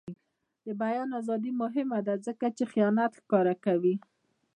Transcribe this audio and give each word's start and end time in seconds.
د 0.65 0.67
بیان 0.81 1.09
ازادي 1.21 1.51
مهمه 1.61 1.99
ده 2.07 2.15
ځکه 2.25 2.45
چې 2.57 2.63
خیانت 2.71 3.11
ښکاره 3.19 3.55
کوي. 3.65 3.95